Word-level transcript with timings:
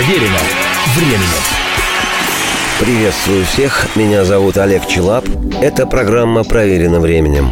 Проверено 0.00 0.38
временем. 0.96 1.28
Приветствую 2.80 3.44
всех, 3.44 3.86
меня 3.96 4.24
зовут 4.24 4.56
Олег 4.56 4.86
Челап. 4.86 5.26
Это 5.60 5.86
программа 5.86 6.42
«Проверено 6.42 7.00
временем». 7.00 7.50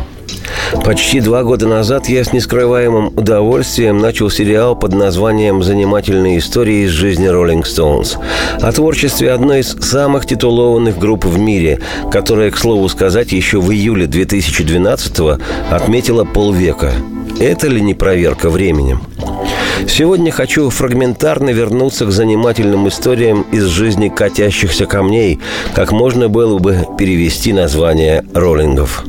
Почти 0.82 1.20
два 1.20 1.42
года 1.42 1.68
назад 1.68 2.08
я 2.08 2.24
с 2.24 2.32
нескрываемым 2.32 3.08
удовольствием 3.08 3.98
начал 3.98 4.30
сериал 4.30 4.74
под 4.76 4.94
названием 4.94 5.62
«Занимательные 5.62 6.38
истории 6.38 6.86
из 6.86 6.90
жизни 6.90 7.26
Роллинг 7.26 7.66
Стоунс» 7.66 8.16
о 8.62 8.72
творчестве 8.72 9.32
одной 9.32 9.60
из 9.60 9.76
самых 9.82 10.24
титулованных 10.24 10.98
групп 10.98 11.26
в 11.26 11.38
мире, 11.38 11.82
которая, 12.10 12.50
к 12.50 12.56
слову 12.56 12.88
сказать, 12.88 13.30
еще 13.32 13.60
в 13.60 13.70
июле 13.70 14.06
2012-го 14.06 15.36
отметила 15.70 16.24
полвека. 16.24 16.92
Это 17.38 17.66
ли 17.66 17.82
не 17.82 17.92
проверка 17.92 18.48
временем? 18.48 19.02
Сегодня 19.86 20.32
хочу 20.32 20.70
фрагментарно 20.70 21.50
вернуться 21.50 22.06
к 22.06 22.10
занимательным 22.10 22.88
историям 22.88 23.42
из 23.52 23.64
жизни 23.64 24.08
катящихся 24.08 24.86
камней, 24.86 25.38
как 25.74 25.92
можно 25.92 26.28
было 26.28 26.58
бы 26.58 26.86
перевести 26.98 27.52
название 27.52 28.24
роллингов. 28.34 29.04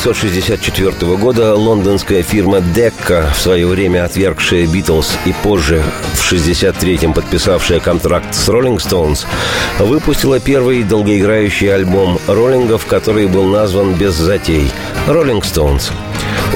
1964 0.00 1.16
года 1.16 1.56
лондонская 1.56 2.22
фирма 2.22 2.58
Decca, 2.58 3.32
в 3.34 3.40
свое 3.40 3.66
время 3.66 4.04
отвергшая 4.04 4.66
Битлз 4.66 5.18
и 5.24 5.34
позже 5.42 5.82
в 6.14 6.32
1963-м 6.32 7.12
подписавшая 7.12 7.80
контракт 7.80 8.32
с 8.32 8.48
Rolling 8.48 8.76
Stones, 8.76 9.26
выпустила 9.80 10.38
первый 10.38 10.84
долгоиграющий 10.84 11.74
альбом 11.74 12.20
роллингов, 12.28 12.86
который 12.86 13.26
был 13.26 13.44
назван 13.44 13.94
без 13.94 14.14
затей 14.14 14.70
«Rolling 15.08 15.42
Stones». 15.42 15.90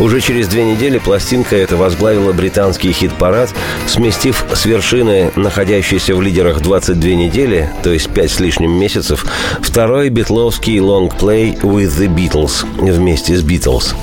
Уже 0.02 0.20
через 0.20 0.48
две 0.48 0.64
недели 0.64 0.98
пластинка 0.98 1.54
эта 1.54 1.76
возглавила 1.76 2.32
британский 2.32 2.90
хит-парад, 2.90 3.54
сместив 3.86 4.44
с 4.52 4.64
вершины, 4.64 5.30
находящейся 5.36 6.16
в 6.16 6.20
лидерах 6.20 6.60
22 6.60 7.10
недели, 7.10 7.70
то 7.84 7.92
есть 7.92 8.10
5 8.10 8.30
с 8.32 8.40
лишним 8.40 8.72
месяцев, 8.72 9.24
второй 9.60 10.08
битловский 10.08 10.80
лонгплей 10.80 11.52
«With 11.62 11.96
the 12.00 12.12
Beatles» 12.12 12.66
вместе 12.80 13.36
с 13.36 13.44
«Beatles». 13.44 13.94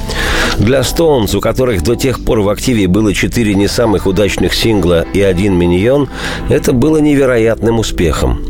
Для 0.58 0.80
Stones, 0.80 1.36
у 1.36 1.42
которых 1.42 1.84
до 1.84 1.96
тех 1.96 2.24
пор 2.24 2.40
в 2.40 2.50
активе 2.50 2.88
было 2.88 3.14
четыре 3.14 3.54
не 3.54 3.68
самых 3.68 4.08
удачных 4.08 4.54
сингла 4.54 5.06
и 5.14 5.22
один 5.22 5.58
миньон, 5.58 6.08
это 6.48 6.72
было 6.72 7.00
невероятным 7.00 7.80
успехом. 7.80 8.42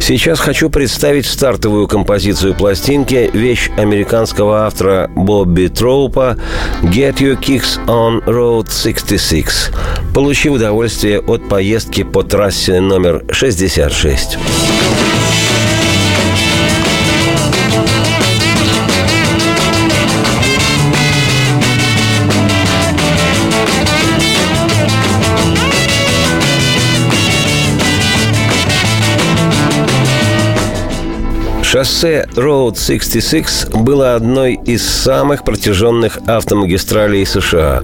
Сейчас 0.00 0.40
хочу 0.40 0.68
представить 0.68 1.26
стартовую 1.26 1.86
композицию 1.86 2.54
пластинки, 2.54 3.30
вещь 3.32 3.70
американского 3.76 4.66
автора 4.66 5.08
Бобби 5.14 5.68
Троупа 5.68 6.36
«Get 6.92 7.22
Your 7.22 7.40
Kicks 7.40 7.78
on 7.86 8.22
Road 8.26 8.66
66». 8.68 9.72
Получи 10.12 10.50
удовольствие 10.50 11.20
от 11.20 11.48
поездки 11.48 12.02
по 12.02 12.22
трассе 12.22 12.82
номер 12.82 13.24
66. 13.30 14.36
Шоссе 31.72 32.28
Road 32.34 32.76
66 32.78 33.70
было 33.74 34.14
одной 34.14 34.60
из 34.66 34.86
самых 34.86 35.42
протяженных 35.42 36.18
автомагистралей 36.26 37.24
США. 37.24 37.82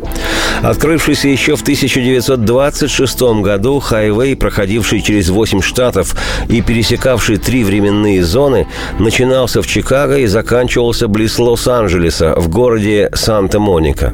Открывшийся 0.60 1.28
еще 1.28 1.56
в 1.56 1.62
1926 1.62 3.20
году 3.40 3.80
хайвей, 3.80 4.36
проходивший 4.36 5.00
через 5.00 5.30
8 5.30 5.62
штатов 5.62 6.14
и 6.50 6.60
пересекавший 6.60 7.38
три 7.38 7.64
временные 7.64 8.22
зоны, 8.22 8.66
начинался 8.98 9.62
в 9.62 9.66
Чикаго 9.66 10.18
и 10.18 10.26
заканчивался 10.26 11.08
близ 11.08 11.38
Лос-Анджелеса 11.38 12.34
в 12.36 12.50
городе 12.50 13.08
Санта-Моника. 13.14 14.12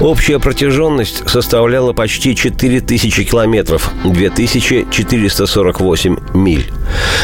Общая 0.00 0.38
протяженность 0.38 1.28
составляла 1.28 1.92
почти 1.94 2.36
4000 2.36 3.24
километров, 3.24 3.90
2448 4.04 6.16
миль. 6.34 6.66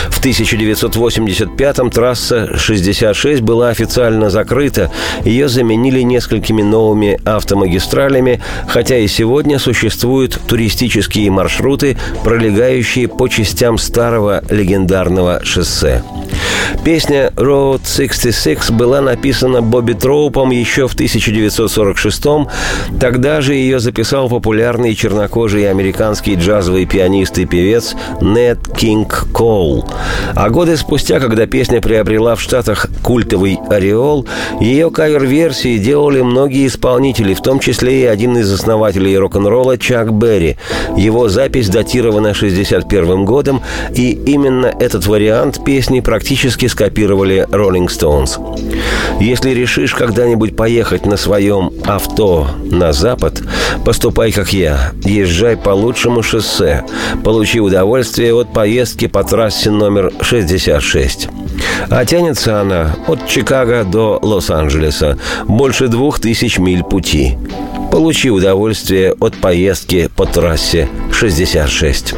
В 0.08 0.24
1985-м 0.24 1.90
трасса 1.90 2.58
66 2.58 3.42
была 3.42 3.68
официально 3.68 4.30
закрыта. 4.30 4.90
Ее 5.24 5.50
заменили 5.50 6.00
несколькими 6.00 6.62
новыми 6.62 7.20
автомагистралями, 7.24 8.40
хотя 8.68 8.96
и 8.96 9.06
сегодня 9.06 9.58
существуют 9.58 10.40
туристические 10.46 11.30
маршруты, 11.30 11.98
пролегающие 12.24 13.06
по 13.06 13.28
частям 13.28 13.76
старого 13.76 14.42
легендарного 14.48 15.44
шоссе. 15.44 16.02
Песня 16.84 17.32
«Road 17.36 17.82
66» 17.84 18.72
была 18.72 19.00
написана 19.00 19.62
Бобби 19.62 19.92
Троупом 19.92 20.50
еще 20.50 20.88
в 20.88 20.96
1946-м. 20.96 22.48
Тогда 22.98 23.40
же 23.40 23.54
ее 23.54 23.78
записал 23.78 24.28
популярный 24.28 24.96
чернокожий 24.96 25.70
американский 25.70 26.34
джазовый 26.34 26.86
пианист 26.86 27.38
и 27.38 27.44
певец 27.44 27.94
Нед 28.20 28.58
Кинг 28.76 29.28
Коул. 29.32 29.86
А 30.34 30.50
годы 30.50 30.76
спустя, 30.76 31.20
когда 31.20 31.46
песня 31.46 31.80
приобрела 31.80 32.34
в 32.34 32.40
Штатах 32.40 32.88
культовый 33.04 33.60
ореол, 33.70 34.26
ее 34.60 34.90
кавер-версии 34.90 35.78
делали 35.78 36.20
многие 36.22 36.66
исполнители, 36.66 37.34
в 37.34 37.42
том 37.42 37.60
числе 37.60 38.02
и 38.02 38.06
один 38.06 38.36
из 38.38 38.52
основателей 38.52 39.16
рок-н-ролла 39.16 39.78
Чак 39.78 40.12
Берри. 40.12 40.56
Его 40.96 41.28
запись 41.28 41.68
датирована 41.68 42.34
61 42.34 43.24
годом, 43.24 43.62
и 43.94 44.10
именно 44.10 44.66
этот 44.66 45.06
вариант 45.06 45.64
песни 45.64 46.00
практически 46.00 46.71
скопировали 46.72 47.46
Rolling 47.50 47.88
Stones. 47.88 48.40
Если 49.20 49.50
решишь 49.50 49.94
когда-нибудь 49.94 50.56
поехать 50.56 51.04
на 51.04 51.18
своем 51.18 51.70
авто 51.84 52.48
на 52.70 52.92
запад, 52.92 53.42
поступай 53.84 54.32
как 54.32 54.52
я. 54.54 54.92
Езжай 55.04 55.56
по 55.56 55.70
лучшему 55.70 56.22
шоссе. 56.22 56.84
Получи 57.22 57.60
удовольствие 57.60 58.34
от 58.34 58.52
поездки 58.52 59.06
по 59.06 59.22
трассе 59.22 59.70
номер 59.70 60.12
66. 60.22 61.28
А 61.90 62.04
тянется 62.06 62.60
она 62.62 62.96
от 63.06 63.28
Чикаго 63.28 63.84
до 63.84 64.18
Лос-Анджелеса. 64.22 65.18
Больше 65.44 65.88
двух 65.88 66.20
тысяч 66.20 66.58
миль 66.58 66.82
пути. 66.82 67.36
Получи 67.90 68.30
удовольствие 68.30 69.12
от 69.20 69.34
поездки 69.34 70.08
по 70.16 70.24
трассе 70.24 70.88
66. 71.12 72.14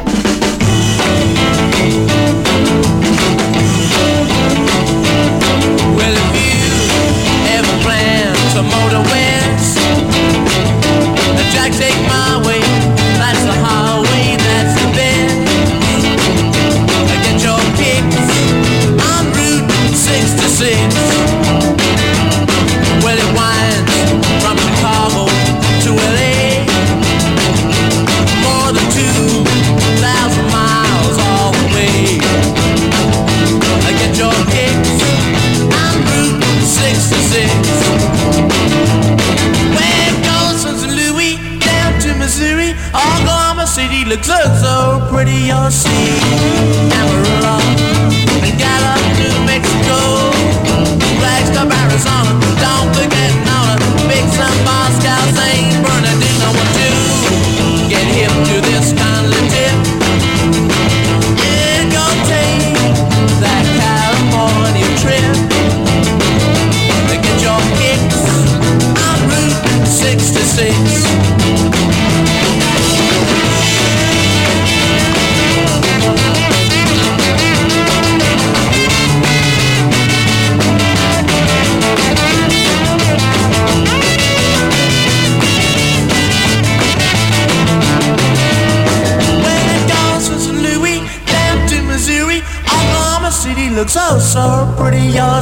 Никуда 94.95 95.41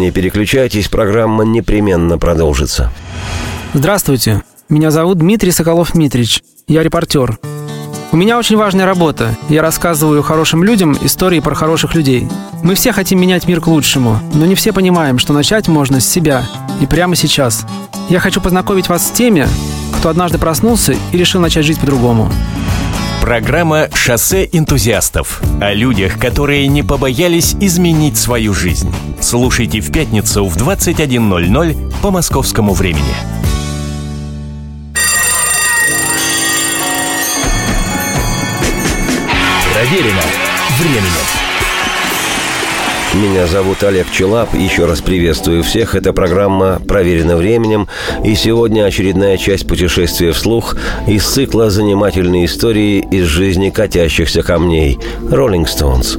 не 0.00 0.10
переключайтесь, 0.10 0.88
программа 0.88 1.44
непременно 1.44 2.18
продолжится. 2.18 2.90
Здравствуйте, 3.74 4.42
меня 4.68 4.90
зовут 4.90 5.18
Дмитрий 5.18 5.52
Соколов-Митрич, 5.52 6.42
я 6.66 6.82
репортер. 6.82 7.38
У 8.12 8.16
меня 8.16 8.38
очень 8.38 8.56
важная 8.56 8.86
работа. 8.86 9.36
Я 9.48 9.62
рассказываю 9.62 10.22
хорошим 10.22 10.64
людям 10.64 10.98
истории 11.00 11.38
про 11.38 11.54
хороших 11.54 11.94
людей. 11.94 12.26
Мы 12.64 12.74
все 12.74 12.90
хотим 12.90 13.20
менять 13.20 13.46
мир 13.46 13.60
к 13.60 13.68
лучшему, 13.68 14.18
но 14.34 14.46
не 14.46 14.56
все 14.56 14.72
понимаем, 14.72 15.18
что 15.18 15.32
начать 15.32 15.68
можно 15.68 16.00
с 16.00 16.08
себя 16.08 16.44
и 16.80 16.86
прямо 16.86 17.14
сейчас. 17.14 17.64
Я 18.08 18.18
хочу 18.18 18.40
познакомить 18.40 18.88
вас 18.88 19.06
с 19.06 19.10
теми, 19.12 19.46
кто 19.98 20.08
однажды 20.08 20.38
проснулся 20.38 20.96
и 21.12 21.16
решил 21.16 21.40
начать 21.40 21.64
жить 21.64 21.78
по-другому. 21.78 22.32
Программа 23.20 23.88
«Шоссе 23.94 24.48
энтузиастов» 24.50 25.42
о 25.60 25.74
людях, 25.74 26.18
которые 26.18 26.66
не 26.68 26.82
побоялись 26.82 27.54
изменить 27.60 28.16
свою 28.16 28.54
жизнь. 28.54 28.92
Слушайте 29.20 29.80
в 29.80 29.92
пятницу 29.92 30.46
в 30.46 30.56
21.00 30.56 31.92
по 32.00 32.10
московскому 32.10 32.72
времени. 32.72 33.14
Проверено 39.74 40.22
временем. 40.78 41.39
Меня 43.12 43.48
зовут 43.48 43.82
Олег 43.82 44.06
Челап. 44.12 44.54
Еще 44.54 44.86
раз 44.86 45.00
приветствую 45.00 45.64
всех. 45.64 45.96
Это 45.96 46.12
программа 46.12 46.80
«Проверено 46.86 47.36
временем». 47.36 47.88
И 48.24 48.36
сегодня 48.36 48.84
очередная 48.84 49.36
часть 49.36 49.66
путешествия 49.66 50.30
вслух 50.30 50.76
из 51.08 51.26
цикла 51.26 51.70
«Занимательные 51.70 52.44
истории 52.44 53.04
из 53.10 53.24
жизни 53.24 53.70
катящихся 53.70 54.42
камней» 54.44 55.00
«Роллинг 55.28 55.68
Стоунс». 55.68 56.18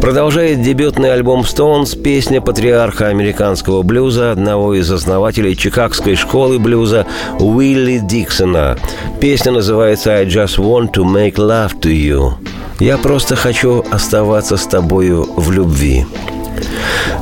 Продолжает 0.00 0.62
дебютный 0.62 1.12
альбом 1.12 1.42
Stones 1.42 2.00
песня 2.00 2.40
патриарха 2.40 3.08
американского 3.08 3.82
блюза, 3.82 4.32
одного 4.32 4.74
из 4.74 4.90
основателей 4.90 5.56
Чикагской 5.56 6.14
школы 6.14 6.58
блюза 6.58 7.06
Уилли 7.38 7.98
Диксона. 7.98 8.76
Песня 9.20 9.52
называется 9.52 10.12
«I 10.12 10.26
just 10.26 10.58
want 10.58 10.92
to 10.92 11.04
make 11.04 11.36
love 11.36 11.80
to 11.80 11.90
you». 11.90 12.34
Я 12.80 12.98
просто 12.98 13.36
хочу 13.36 13.84
оставаться 13.90 14.56
с 14.56 14.66
тобою 14.66 15.28
в 15.36 15.50
любви. 15.50 16.04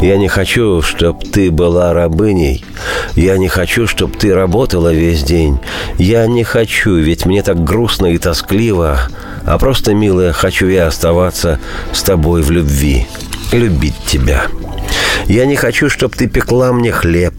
Я 0.00 0.16
не 0.16 0.28
хочу, 0.28 0.82
чтоб 0.82 1.22
ты 1.22 1.50
была 1.50 1.92
рабыней. 1.92 2.64
Я 3.14 3.36
не 3.38 3.48
хочу, 3.48 3.86
чтоб 3.86 4.16
ты 4.16 4.34
работала 4.34 4.92
весь 4.92 5.22
день. 5.22 5.58
Я 5.98 6.26
не 6.26 6.44
хочу, 6.44 6.96
ведь 6.96 7.26
мне 7.26 7.42
так 7.42 7.62
грустно 7.62 8.06
и 8.06 8.18
тоскливо. 8.18 9.00
А 9.44 9.58
просто, 9.58 9.94
милая, 9.94 10.32
хочу 10.32 10.68
я 10.68 10.86
оставаться 10.86 11.58
с 11.92 12.02
тобой 12.02 12.42
в 12.42 12.50
любви. 12.50 13.06
Любить 13.52 13.98
тебя. 14.06 14.46
Я 15.26 15.46
не 15.46 15.56
хочу, 15.56 15.88
чтобы 15.88 16.14
ты 16.16 16.28
пекла 16.28 16.72
мне 16.72 16.92
хлеб. 16.92 17.34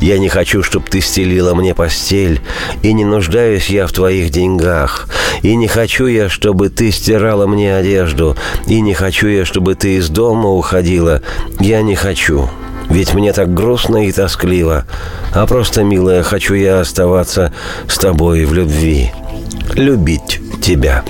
Я 0.00 0.18
не 0.18 0.28
хочу, 0.28 0.62
чтобы 0.62 0.86
ты 0.88 1.00
стелила 1.00 1.54
мне 1.54 1.74
постель. 1.74 2.40
И 2.82 2.92
не 2.92 3.04
нуждаюсь 3.04 3.68
я 3.68 3.86
в 3.86 3.92
твоих 3.92 4.30
деньгах. 4.30 5.08
И 5.42 5.54
не 5.56 5.68
хочу 5.68 6.06
я, 6.06 6.28
чтобы 6.28 6.68
ты 6.68 6.90
стирала 6.90 7.46
мне 7.46 7.74
одежду. 7.74 8.36
И 8.66 8.80
не 8.80 8.94
хочу 8.94 9.28
я, 9.28 9.44
чтобы 9.44 9.74
ты 9.74 9.96
из 9.96 10.08
дома 10.08 10.50
уходила. 10.50 11.22
Я 11.60 11.82
не 11.82 11.94
хочу. 11.94 12.48
Ведь 12.88 13.14
мне 13.14 13.32
так 13.32 13.52
грустно 13.52 14.06
и 14.06 14.12
тоскливо. 14.12 14.86
А 15.34 15.46
просто, 15.46 15.84
милая, 15.84 16.22
хочу 16.22 16.54
я 16.54 16.80
оставаться 16.80 17.52
с 17.86 17.98
тобой 17.98 18.44
в 18.44 18.54
любви. 18.54 19.12
Любить 19.74 20.40
тебя. 20.62 21.04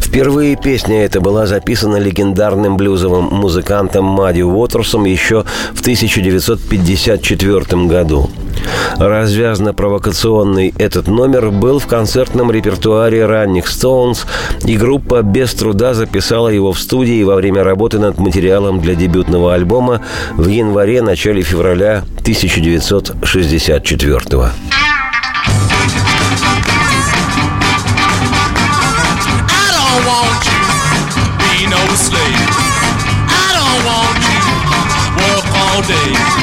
Впервые 0.00 0.56
песня 0.56 1.04
эта 1.04 1.20
была 1.20 1.46
записана 1.46 1.96
легендарным 1.96 2.76
блюзовым 2.76 3.26
музыкантом 3.26 4.04
Мадди 4.04 4.42
Уотерсом 4.42 5.04
еще 5.04 5.44
в 5.74 5.80
1954 5.80 7.86
году. 7.86 8.30
Развязно-провокационный 8.96 10.74
этот 10.78 11.08
номер 11.08 11.50
был 11.50 11.78
в 11.78 11.86
концертном 11.86 12.50
репертуаре 12.50 13.26
ранних 13.26 13.66
Stones, 13.66 14.26
и 14.64 14.76
группа 14.76 15.22
без 15.22 15.52
труда 15.54 15.94
записала 15.94 16.48
его 16.48 16.72
в 16.72 16.80
студии 16.80 17.22
во 17.22 17.36
время 17.36 17.62
работы 17.62 17.98
над 17.98 18.18
материалом 18.18 18.80
для 18.80 18.94
дебютного 18.94 19.54
альбома 19.54 20.00
в 20.36 20.48
январе-начале 20.48 21.42
февраля 21.42 22.02
1964 22.22 24.36
года. 24.36 24.52
days. 35.88 36.37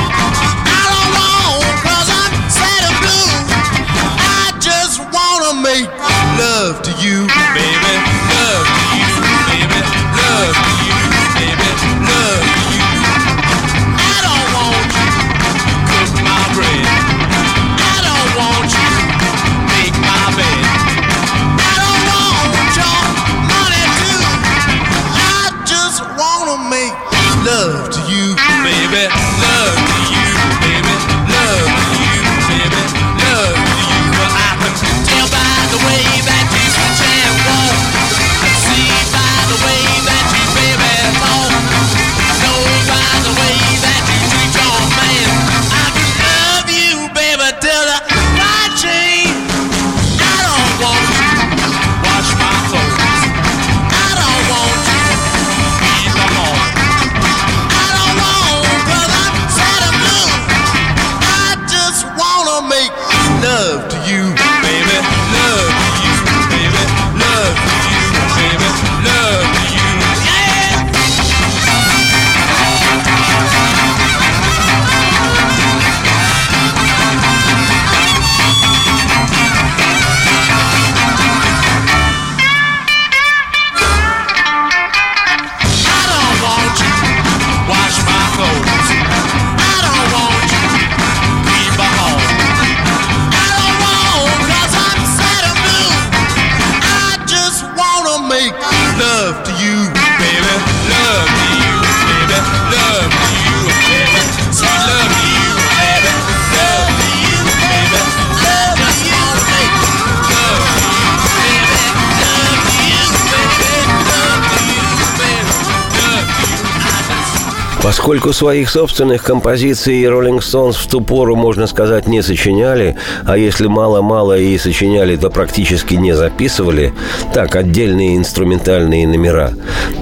Поскольку 117.86 118.34
своих 118.34 118.72
собственных 118.72 119.22
композиций 119.22 120.02
Rolling 120.06 120.40
Stones 120.40 120.74
в 120.74 120.88
ту 120.88 121.02
пору, 121.02 121.36
можно 121.36 121.68
сказать, 121.68 122.08
не 122.08 122.24
сочиняли, 122.24 122.96
а 123.28 123.38
если 123.38 123.68
мало-мало 123.68 124.40
и 124.40 124.58
сочиняли, 124.58 125.16
то 125.18 125.30
практически 125.30 125.94
не 125.94 126.16
записывали, 126.16 126.96
так, 127.32 127.56
отдельные 127.56 128.18
инструментальные 128.18 129.08
номера, 129.08 129.52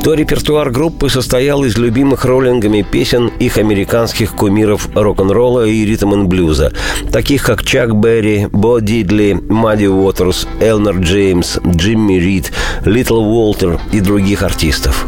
то 0.02 0.14
репертуар 0.14 0.70
группы 0.70 1.10
состоял 1.10 1.66
из 1.66 1.78
любимых 1.78 2.24
роллингами 2.24 2.84
песен 2.90 3.28
их 3.40 3.58
американских 3.58 4.32
кумиров 4.32 4.88
рок-н-ролла 4.96 5.66
и 5.66 5.84
ритм-н-блюза, 5.84 6.72
таких 7.12 7.44
как 7.44 7.66
Чак 7.66 7.94
Берри, 7.98 8.48
Бо 8.54 8.80
Дидли, 8.80 9.34
Мадди 9.50 9.88
Уотерс, 9.88 10.48
Элнер 10.62 11.00
Джеймс, 11.00 11.58
Джимми 11.68 12.14
Рид, 12.14 12.54
Литл 12.86 13.20
Уолтер 13.20 13.78
и 13.92 14.00
других 14.00 14.42
артистов. 14.42 15.06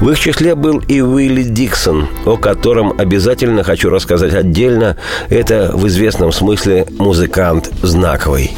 В 0.00 0.10
их 0.10 0.18
числе 0.18 0.54
был 0.54 0.78
и 0.88 1.00
Уилли 1.00 1.42
Диксон, 1.42 2.01
о 2.24 2.36
котором 2.36 2.92
обязательно 2.98 3.62
хочу 3.62 3.90
рассказать 3.90 4.34
отдельно. 4.34 4.96
Это 5.28 5.70
в 5.74 5.86
известном 5.88 6.32
смысле 6.32 6.86
музыкант 6.98 7.70
знаковый. 7.82 8.52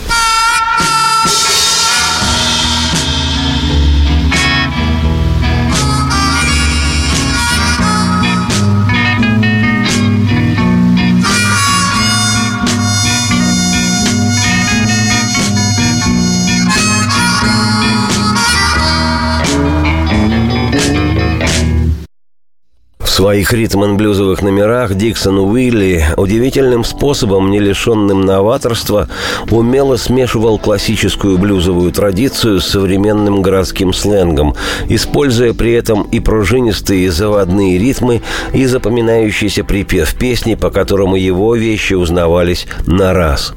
Своих 23.14 23.52
ритм-н-блюзовых 23.52 24.42
номерах 24.42 24.96
Диксон 24.96 25.38
Уилли 25.38 26.04
удивительным 26.16 26.82
способом, 26.82 27.48
не 27.48 27.60
лишенным 27.60 28.22
новаторства, 28.22 29.08
умело 29.52 29.96
смешивал 29.96 30.58
классическую 30.58 31.38
блюзовую 31.38 31.92
традицию 31.92 32.60
с 32.60 32.66
современным 32.66 33.40
городским 33.40 33.92
сленгом, 33.92 34.56
используя 34.88 35.54
при 35.54 35.74
этом 35.74 36.02
и 36.02 36.18
пружинистые 36.18 37.12
заводные 37.12 37.78
ритмы, 37.78 38.20
и 38.52 38.66
запоминающийся 38.66 39.62
припев 39.62 40.12
песни, 40.14 40.56
по 40.56 40.70
которому 40.70 41.14
его 41.14 41.54
вещи 41.54 41.94
узнавались 41.94 42.66
на 42.84 43.12
раз. 43.14 43.54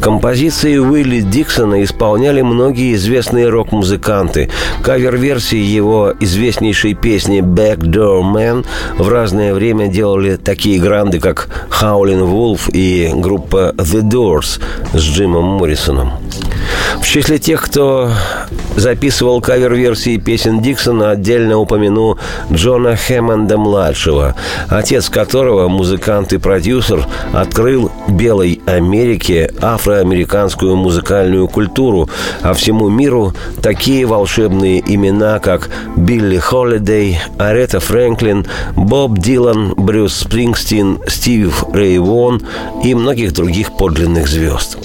Композиции 0.00 0.78
Уилли 0.78 1.20
Диксона 1.20 1.82
исполняли 1.84 2.40
многие 2.40 2.94
известные 2.94 3.48
рок-музыканты. 3.48 4.50
Кавер-версии 4.82 5.58
его 5.58 6.14
известнейшей 6.20 6.94
песни 6.94 7.40
«Backdoor 7.40 8.22
Man» 8.22 8.66
в 8.98 9.08
разное 9.08 9.54
время 9.54 9.88
делали 9.88 10.36
такие 10.36 10.80
гранды, 10.80 11.20
как 11.20 11.48
Howlin' 11.80 12.22
Wolf 12.22 12.70
и 12.72 13.10
группа 13.14 13.74
The 13.76 14.02
Doors 14.02 14.60
с 14.92 15.00
Джимом 15.00 15.44
Моррисоном. 15.44 16.12
В 17.06 17.08
числе 17.08 17.38
тех, 17.38 17.62
кто 17.62 18.10
записывал 18.74 19.40
кавер-версии 19.40 20.18
песен 20.18 20.60
Диксона, 20.60 21.12
отдельно 21.12 21.56
упомяну 21.56 22.18
Джона 22.52 22.96
Хэммонда-младшего, 22.96 24.34
отец 24.68 25.08
которого, 25.08 25.68
музыкант 25.68 26.32
и 26.32 26.38
продюсер, 26.38 27.06
открыл 27.32 27.92
белой 28.08 28.60
Америке 28.66 29.50
афроамериканскую 29.62 30.74
музыкальную 30.74 31.46
культуру, 31.46 32.10
а 32.42 32.52
всему 32.54 32.88
миру 32.88 33.32
такие 33.62 34.04
волшебные 34.04 34.82
имена, 34.84 35.38
как 35.38 35.70
Билли 35.96 36.38
Холлидей, 36.38 37.20
Арета 37.38 37.78
Фрэнклин, 37.78 38.46
Боб 38.74 39.16
Дилан, 39.16 39.74
Брюс 39.76 40.12
Спрингстин, 40.12 40.98
Стив 41.06 41.64
Рэй 41.72 41.98
Вон 41.98 42.42
и 42.82 42.94
многих 42.94 43.32
других 43.32 43.76
подлинных 43.76 44.26
звезд. 44.26 44.76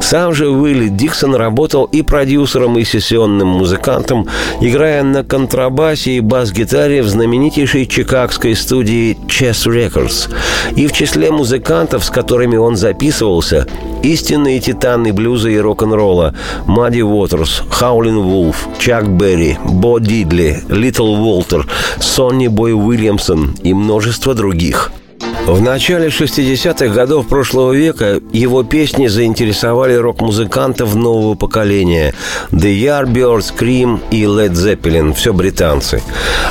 Сам 0.00 0.34
же 0.34 0.48
Уилли 0.48 0.88
Диксон 0.88 1.34
работал 1.34 1.84
и 1.84 2.02
продюсером, 2.02 2.78
и 2.78 2.84
сессионным 2.84 3.48
музыкантом, 3.48 4.26
играя 4.60 5.02
на 5.02 5.24
контрабасе 5.24 6.12
и 6.12 6.20
бас-гитаре 6.20 7.02
в 7.02 7.08
знаменитейшей 7.08 7.86
чикагской 7.86 8.54
студии 8.54 9.16
Chess 9.26 9.66
Records. 9.66 10.30
И 10.76 10.86
в 10.86 10.92
числе 10.92 11.30
музыкантов, 11.30 12.04
с 12.04 12.10
которыми 12.10 12.56
он 12.56 12.76
записывался, 12.76 13.66
истинные 14.02 14.60
титаны 14.60 15.12
блюза 15.12 15.50
и 15.50 15.58
рок-н-ролла 15.58 16.34
Мадди 16.66 17.02
Уотерс, 17.02 17.62
Хаулин 17.70 18.18
Вулф, 18.18 18.68
Чак 18.78 19.08
Берри, 19.08 19.58
Бо 19.64 19.98
Дидли, 19.98 20.62
Литл 20.68 21.06
Уолтер, 21.06 21.66
Сонни 22.00 22.48
Бой 22.48 22.72
Уильямсон 22.72 23.56
и 23.62 23.72
множество 23.72 24.34
других– 24.34 24.92
В 25.46 25.60
начале 25.60 26.06
60-х 26.06 26.94
годов 26.94 27.26
прошлого 27.26 27.72
века 27.72 28.20
его 28.32 28.62
песни 28.62 29.08
заинтересовали 29.08 29.94
рок-музыкантов 29.94 30.94
нового 30.94 31.34
поколения 31.34 32.14
The 32.52 32.72
Yardbirds, 32.80 33.52
Cream 33.58 34.00
и 34.10 34.22
Led 34.22 34.52
Zeppelin– 34.52 35.12
все 35.14 35.32
британцы. 35.32 36.00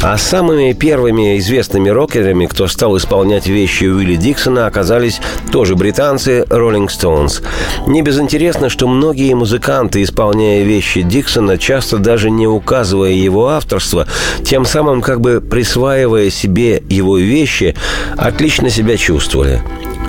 А 0.01 0.17
самыми 0.17 0.73
первыми 0.73 1.37
известными 1.37 1.89
рокерами, 1.89 2.47
кто 2.47 2.67
стал 2.67 2.97
исполнять 2.97 3.47
вещи 3.47 3.85
Уилли 3.85 4.15
Диксона, 4.15 4.65
оказались 4.65 5.21
тоже 5.51 5.75
британцы 5.75 6.41
Rolling 6.49 6.87
Stones. 6.87 7.41
Не 7.87 8.01
безинтересно, 8.01 8.69
что 8.69 8.87
многие 8.87 9.33
музыканты, 9.35 10.01
исполняя 10.01 10.63
вещи 10.63 11.01
Диксона, 11.01 11.57
часто 11.57 11.97
даже 11.97 12.29
не 12.29 12.47
указывая 12.47 13.11
его 13.11 13.49
авторство, 13.49 14.07
тем 14.43 14.65
самым 14.65 15.01
как 15.01 15.21
бы 15.21 15.39
присваивая 15.39 16.29
себе 16.29 16.83
его 16.89 17.17
вещи, 17.17 17.75
отлично 18.17 18.69
себя 18.71 18.97
чувствовали. 18.97 19.61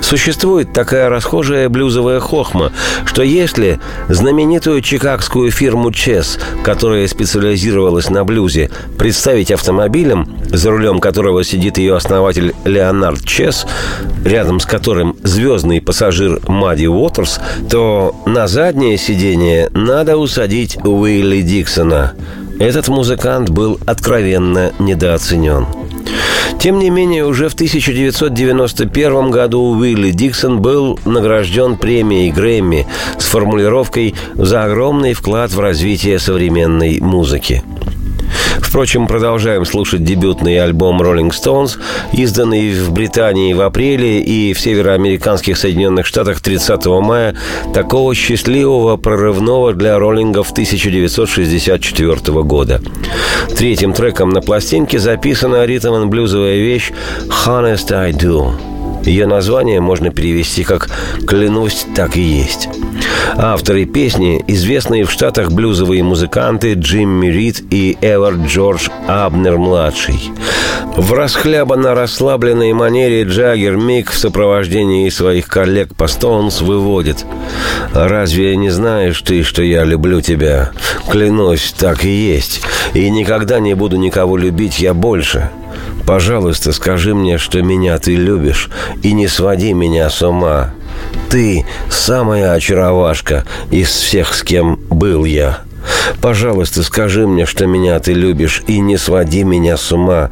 Существует 0.03 0.73
такая 0.73 1.09
расхожая 1.09 1.69
блюзовая 1.69 2.19
хохма, 2.19 2.73
что 3.05 3.23
если 3.23 3.79
знаменитую 4.09 4.81
чикагскую 4.81 5.49
фирму 5.49 5.91
Чес, 5.91 6.37
которая 6.63 7.07
специализировалась 7.07 8.09
на 8.09 8.25
блюзе, 8.25 8.69
представить 8.97 9.49
автомобилем, 9.49 10.27
за 10.49 10.71
рулем 10.71 10.99
которого 10.99 11.43
сидит 11.45 11.77
ее 11.77 11.95
основатель 11.95 12.53
Леонард 12.65 13.23
Чес, 13.23 13.65
рядом 14.25 14.59
с 14.59 14.65
которым 14.65 15.15
звездный 15.23 15.81
пассажир 15.81 16.41
Мадди 16.47 16.85
Уотерс, 16.85 17.39
то 17.69 18.13
на 18.25 18.47
заднее 18.47 18.97
сиденье 18.97 19.69
надо 19.73 20.17
усадить 20.17 20.77
Уилли 20.83 21.41
Диксона. 21.41 22.13
Этот 22.59 22.89
музыкант 22.89 23.49
был 23.49 23.79
откровенно 23.85 24.73
недооценен. 24.79 25.65
Тем 26.59 26.79
не 26.79 26.89
менее, 26.89 27.25
уже 27.25 27.49
в 27.49 27.53
1991 27.53 29.31
году 29.31 29.75
Уилли 29.75 30.11
Диксон 30.11 30.61
был 30.61 30.99
награжден 31.05 31.77
премией 31.77 32.31
Грэмми 32.31 32.87
с 33.17 33.25
формулировкой 33.25 34.15
«За 34.35 34.63
огромный 34.63 35.13
вклад 35.13 35.51
в 35.51 35.59
развитие 35.59 36.19
современной 36.19 36.99
музыки». 37.01 37.63
Впрочем, 38.73 39.05
продолжаем 39.05 39.65
слушать 39.65 40.03
дебютный 40.03 40.57
альбом 40.57 40.99
Rolling 40.99 41.29
Stones, 41.29 41.77
изданный 42.11 42.73
в 42.73 42.91
Британии 42.91 43.53
в 43.53 43.61
апреле 43.61 44.19
и 44.19 44.51
в 44.53 44.59
североамериканских 44.59 45.59
Соединенных 45.59 46.07
Штатах 46.07 46.41
30 46.41 46.83
мая, 46.87 47.35
такого 47.71 48.15
счастливого 48.15 48.97
прорывного 48.97 49.73
для 49.73 49.99
роллингов 49.99 50.49
1964 50.53 52.41
года. 52.41 52.81
Третьим 53.55 53.93
треком 53.93 54.31
на 54.31 54.41
пластинке 54.41 54.97
записана 54.97 55.65
ритм-блюзовая 55.65 56.57
вещь 56.57 56.91
«Honest 57.45 57.93
I 57.93 58.11
Do». 58.11 58.55
Ее 59.05 59.27
название 59.27 59.81
можно 59.81 60.09
перевести 60.09 60.63
как 60.63 60.89
«Клянусь, 61.27 61.85
так 61.95 62.17
и 62.17 62.21
есть». 62.21 62.69
Авторы 63.37 63.85
песни– 63.85 64.43
известные 64.47 65.05
в 65.05 65.11
Штатах 65.11 65.51
блюзовые 65.51 66.03
музыканты 66.03 66.73
Джимми 66.73 67.27
Рид 67.27 67.63
и 67.71 67.97
Эвард 68.01 68.45
Джордж 68.47 68.89
Абнер-младший. 69.07 70.31
В 70.95 71.13
расхлябанно 71.13 71.95
расслабленной 71.95 72.73
манере 72.73 73.23
Джаггер 73.23 73.77
Мик 73.77 74.11
в 74.11 74.17
сопровождении 74.17 75.09
своих 75.09 75.47
коллег 75.47 75.95
по 75.95 76.07
Стоунс 76.07 76.61
выводит 76.61 77.25
«Разве 77.93 78.55
не 78.55 78.69
знаешь 78.69 79.21
ты, 79.21 79.43
что 79.43 79.63
я 79.63 79.83
люблю 79.85 80.21
тебя? 80.21 80.71
Клянусь, 81.09 81.73
так 81.77 82.05
и 82.05 82.09
есть. 82.09 82.61
И 82.93 83.09
никогда 83.09 83.59
не 83.59 83.73
буду 83.73 83.97
никого 83.97 84.37
любить 84.37 84.79
я 84.79 84.93
больше». 84.93 85.49
Пожалуйста, 86.05 86.73
скажи 86.73 87.15
мне, 87.15 87.37
что 87.37 87.61
меня 87.61 87.97
ты 87.97 88.15
любишь, 88.15 88.69
и 89.03 89.13
не 89.13 89.27
своди 89.27 89.73
меня 89.73 90.09
с 90.09 90.21
ума. 90.21 90.73
Ты 91.29 91.65
самая 91.89 92.53
очаровашка 92.53 93.45
из 93.71 93.89
всех, 93.89 94.33
с 94.33 94.43
кем 94.43 94.79
был 94.89 95.25
я. 95.25 95.59
Пожалуйста, 96.21 96.83
скажи 96.83 97.27
мне, 97.27 97.45
что 97.45 97.65
меня 97.65 97.99
ты 97.99 98.13
любишь, 98.13 98.63
и 98.67 98.79
не 98.79 98.97
своди 98.97 99.43
меня 99.43 99.77
с 99.77 99.91
ума. 99.91 100.29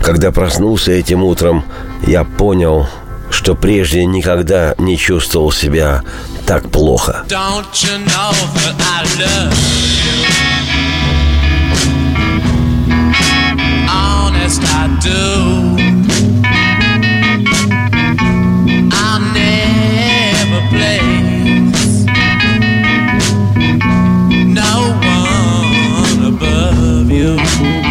Когда 0.00 0.30
проснулся 0.30 0.92
этим 0.92 1.24
утром, 1.24 1.64
я 2.06 2.24
понял, 2.24 2.86
что 3.30 3.54
прежде 3.54 4.04
никогда 4.04 4.74
не 4.78 4.96
чувствовал 4.96 5.50
себя 5.50 6.02
так 6.46 6.70
плохо. 6.70 7.24
I 14.48 14.88
love 15.08 15.85
you? 27.26 27.85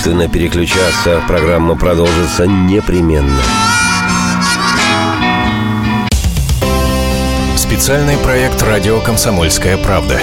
Бессмысленно 0.00 0.28
переключаться, 0.28 1.22
программа 1.28 1.76
продолжится 1.76 2.46
непременно. 2.46 3.38
Специальный 7.54 8.16
проект 8.16 8.62
«Радио 8.62 8.98
Комсомольская 9.00 9.76
правда». 9.76 10.18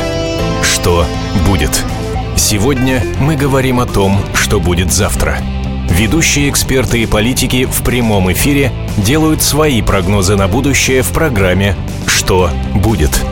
Что 0.64 1.06
будет? 1.48 1.84
Сегодня 2.36 3.04
мы 3.20 3.36
говорим 3.36 3.80
о 3.80 3.86
том, 3.86 4.20
что 4.34 4.60
будет 4.60 4.92
завтра. 4.92 5.38
Ведущие 5.92 6.50
эксперты 6.50 7.04
и 7.04 7.06
политики 7.06 7.66
в 7.66 7.84
прямом 7.84 8.32
эфире 8.32 8.72
делают 8.98 9.44
свои 9.44 9.84
прогнозы 9.84 10.36
на 10.36 10.48
будущее 10.48 11.04
в 11.04 11.12
программе 11.12 11.76
«Что 12.08 12.50
будет?». 12.74 13.24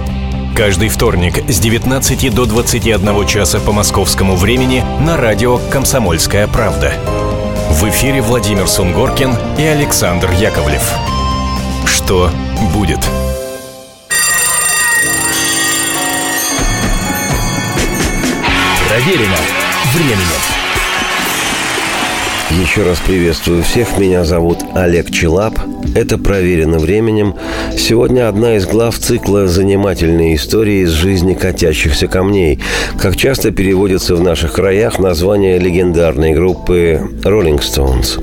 Каждый 0.56 0.88
вторник 0.88 1.44
с 1.50 1.60
19 1.60 2.34
до 2.34 2.46
21 2.46 3.28
часа 3.28 3.60
по 3.60 3.74
московскому 3.74 4.38
времени 4.38 4.86
на 5.02 5.18
радио 5.18 5.58
«Комсомольская 5.70 6.48
правда». 6.48 6.94
В 7.72 7.84
эфире 7.90 8.22
Владимир 8.22 8.66
Сунгоркин 8.66 9.36
и 9.60 9.64
Александр 9.64 10.32
Яковлев. 10.32 10.82
Что 11.86 12.32
будет? 12.74 13.00
Проверено 18.88 19.38
временем. 19.94 20.56
Еще 22.52 22.84
раз 22.84 23.00
приветствую 23.00 23.64
всех. 23.64 23.98
Меня 23.98 24.24
зовут 24.24 24.60
Олег 24.74 25.12
Челап. 25.12 25.60
Это 25.96 26.18
«Проверено 26.18 26.80
временем». 26.80 27.36
Сегодня 27.78 28.28
одна 28.28 28.56
из 28.56 28.66
глав 28.66 28.98
цикла 28.98 29.48
«Занимательные 29.48 30.36
истории 30.36 30.84
из 30.84 30.90
жизни 30.90 31.34
катящихся 31.34 32.08
камней». 32.08 32.60
Как 33.00 33.16
часто 33.16 33.52
переводится 33.52 34.16
в 34.16 34.22
наших 34.22 34.54
краях 34.54 35.00
название 35.00 35.60
легендарной 35.60 36.34
группы 36.34 37.02
«Rolling 37.24 37.60
Stones». 37.60 38.20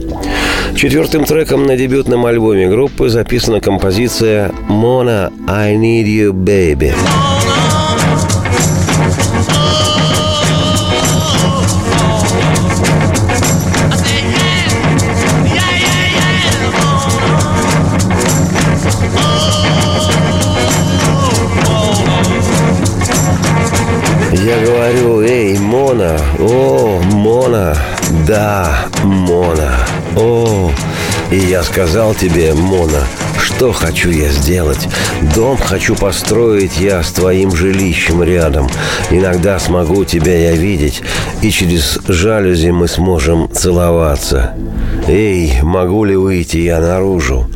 Четвертым 0.75 1.25
треком 1.25 1.65
на 1.65 1.77
дебютном 1.77 2.27
альбоме 2.27 2.69
группы 2.69 3.09
записана 3.09 3.61
композиция 3.61 4.51
«Mona, 4.69 5.33
I 5.47 5.75
Need 5.77 6.07
You, 6.07 6.33
Baby». 6.33 6.93
Мона, 25.93 26.17
о, 26.39 27.01
Мона, 27.13 27.77
да, 28.27 28.87
Мона, 29.05 29.77
о. 30.17 30.71
И 31.31 31.37
я 31.37 31.63
сказал 31.63 32.15
тебе, 32.15 32.55
Мона, 32.55 33.07
что 33.39 33.73
хочу 33.73 34.09
я 34.09 34.31
сделать? 34.31 34.89
Дом 35.35 35.59
хочу 35.59 35.95
построить 35.95 36.81
я 36.81 37.03
с 37.03 37.13
твоим 37.13 37.55
жилищем 37.55 38.23
рядом. 38.23 38.71
Иногда 39.11 39.59
смогу 39.59 40.07
тебя 40.07 40.35
я 40.35 40.53
видеть, 40.53 41.03
и 41.43 41.51
через 41.51 41.99
жалюзи 42.09 42.71
мы 42.71 42.89
сможем 42.89 43.51
целоваться. 43.53 44.55
Эй, 45.07 45.61
могу 45.61 46.07
ли 46.07 46.17
выйти 46.17 46.57
я 46.57 46.81
наружу? 46.81 47.51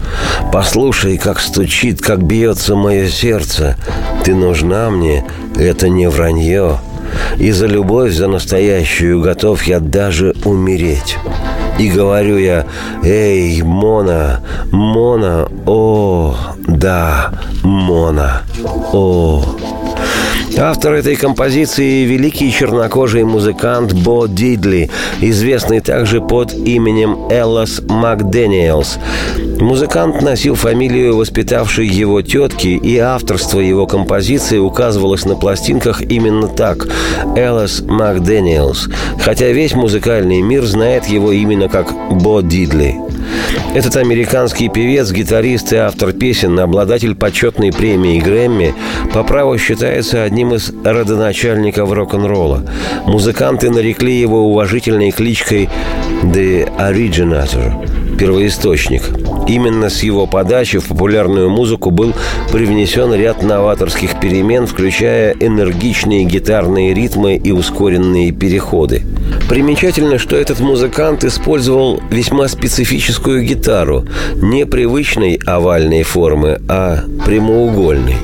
Послушай, 0.53 1.17
как 1.17 1.41
стучит, 1.41 2.03
как 2.03 2.23
бьется 2.23 2.77
мое 2.77 3.09
сердце. 3.09 3.79
Ты 4.25 4.35
нужна 4.35 4.91
мне, 4.91 5.25
это 5.57 5.89
не 5.89 6.11
вранье. 6.11 6.81
И 7.39 7.53
за 7.53 7.67
любовь, 7.67 8.13
за 8.13 8.29
настоящую 8.29 9.21
готов 9.21 9.63
я 9.65 9.81
даже 9.81 10.35
умереть. 10.45 11.19
И 11.79 11.91
говорю 11.91 12.39
я, 12.39 12.65
эй, 13.05 13.61
Мона, 13.63 14.41
Мона, 14.73 15.49
о, 15.67 16.35
да, 16.67 17.33
Мона, 17.63 18.43
о. 18.93 19.45
Автор 20.59 20.95
этой 20.95 21.17
композиции– 21.17 22.05
великий 22.07 22.51
чернокожий 22.51 23.25
музыкант 23.25 23.93
Бо 23.93 24.27
Дидли, 24.27 24.91
известный 25.21 25.81
также 25.81 26.23
под 26.23 26.55
именем 26.55 27.29
Эллас 27.31 27.83
МакДэниелс. 27.87 28.99
Музыкант 29.61 30.23
носил 30.23 30.55
фамилию 30.55 31.17
воспитавшей 31.17 31.87
его 31.87 32.23
тетки, 32.23 32.69
и 32.69 32.97
авторство 32.97 33.61
его 33.61 33.87
композиции 33.87 34.57
указывалось 34.57 35.27
на 35.27 35.37
пластинках 35.37 36.01
именно 36.01 36.49
так– 36.49 36.89
Эллас 37.37 37.83
МакДэниелс, 37.83 38.89
хотя 39.21 39.49
весь 39.49 39.75
музыкальный 39.75 40.41
мир 40.41 40.65
знает 40.65 41.05
его 41.05 41.33
именно 41.33 41.69
как 41.69 41.93
Бо 42.11 42.41
Дидли. 42.41 42.97
Этот 43.75 43.97
американский 43.97 44.69
певец, 44.69 45.13
гитарист 45.13 45.73
и 45.73 45.77
автор 45.77 46.13
песен, 46.13 46.59
обладатель 46.59 47.15
почетной 47.15 47.73
премии 47.73 48.21
Грэмми, 48.21 48.75
по 49.13 49.23
праву 49.23 49.59
считается 49.59 50.23
одним 50.23 50.55
из 50.55 50.73
родоначальников 50.85 51.93
рок-н-ролла. 51.93 52.63
Музыканты 53.07 53.71
нарекли 53.71 54.19
его 54.19 54.49
уважительной 54.49 55.11
кличкой 55.11 55.69
«The 56.23 56.69
Originator»– 56.79 58.17
первоисточник. 58.19 59.03
Именно 59.49 59.91
с 59.91 60.03
его 60.03 60.27
подачи 60.27 60.79
в 60.79 60.87
популярную 60.87 61.49
музыку 61.49 61.91
был 61.91 62.13
привнесен 62.51 63.15
ряд 63.15 63.43
новаторских 63.43 64.19
перемен, 64.21 64.67
включая 64.67 65.35
энергичные 65.39 66.25
гитарные 66.25 66.93
ритмы 66.95 67.37
и 67.37 67.53
ускоренные 67.53 68.33
переходы. 68.33 69.03
Примечательно, 69.49 70.19
что 70.19 70.37
этот 70.37 70.59
музыкант 70.59 71.25
использовал 71.25 72.01
весьма 72.11 72.49
специфическую 72.49 73.45
гитару, 73.45 74.05
не 74.35 74.67
привычной 74.67 75.39
овальной 75.47 76.03
формы, 76.03 76.61
а 76.69 77.05
прямоугольной. 77.25 78.17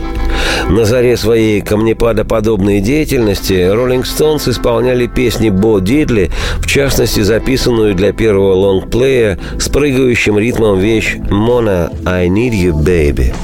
На 0.68 0.84
заре 0.84 1.16
своей 1.16 1.60
камнепадоподобной 1.60 2.80
деятельности 2.80 3.52
Rolling 3.52 4.02
Stones 4.04 4.50
исполняли 4.50 5.06
песни 5.06 5.50
Бо 5.50 5.80
Дидли, 5.80 6.30
в 6.58 6.66
частности 6.66 7.20
записанную 7.20 7.94
для 7.94 8.12
первого 8.12 8.54
лонгплея 8.54 9.38
с 9.58 9.68
прыгающим 9.68 10.38
ритмом 10.38 10.78
вещь 10.78 11.16
«Mona, 11.16 11.92
I 12.04 12.28
Need 12.28 12.52
You, 12.52 12.72
Baby». 12.72 13.34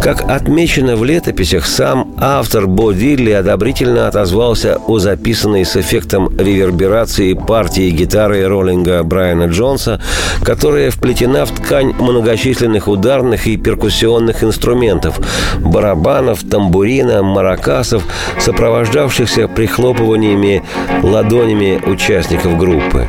Как 0.00 0.30
отмечено 0.30 0.96
в 0.96 1.04
летописях, 1.04 1.66
сам 1.66 2.14
автор 2.18 2.66
Бо 2.66 2.92
Дилли 2.92 3.30
одобрительно 3.30 4.06
отозвался 4.06 4.78
о 4.86 4.98
записанной 4.98 5.64
с 5.64 5.76
эффектом 5.76 6.28
реверберации 6.38 7.32
партии 7.34 7.90
гитары 7.90 8.46
роллинга 8.46 9.02
Брайана 9.02 9.44
Джонса, 9.44 10.00
которая 10.44 10.90
вплетена 10.90 11.44
в 11.44 11.50
ткань 11.50 11.92
многочисленных 11.98 12.88
ударных 12.88 13.46
и 13.46 13.56
перкуссионных 13.56 14.44
инструментов– 14.44 15.18
барабанов, 15.60 16.44
тамбурина, 16.48 17.22
маракасов, 17.22 18.04
сопровождавшихся 18.38 19.48
прихлопываниями 19.48 20.62
ладонями 21.02 21.80
участников 21.84 22.56
группы. 22.58 23.08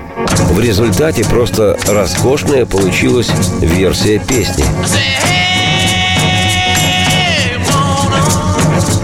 В 0.51 0.59
результате 0.59 1.23
просто 1.25 1.77
роскошная 1.87 2.65
получилась 2.65 3.29
версия 3.61 4.19
песни. 4.19 4.63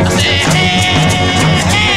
I 0.00 0.10
hey, 0.10 1.72
hey. 1.72 1.87